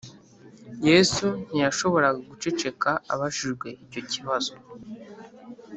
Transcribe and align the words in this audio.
yesu 0.89 1.27
ntiyashoboraga 1.49 2.21
guceceka 2.29 2.89
abajijwe 3.13 3.67
icyo 3.83 4.01
kibazo 4.11 4.53